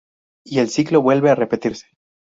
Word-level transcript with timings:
Y 0.43 0.57
el 0.57 0.69
ciclo 0.69 1.03
vuelve 1.03 1.29
a 1.29 1.35
repetirse. 1.35 1.85